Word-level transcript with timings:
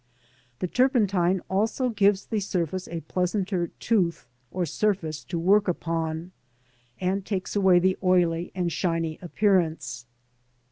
The 0.57 0.67
turpentine 0.67 1.41
also 1.47 1.89
gives 1.91 2.25
the 2.25 2.39
surface 2.39 2.87
a 2.87 3.01
pleasanter 3.01 3.67
"tooth," 3.79 4.25
or 4.49 4.65
surface 4.65 5.23
to 5.25 5.37
work 5.37 5.67
upon, 5.67 6.31
and 6.99 7.23
takes 7.23 7.55
away 7.55 7.77
the 7.77 7.97
oily 8.01 8.51
and 8.55 8.71
shiny 8.71 9.19
appearance. 9.21 10.07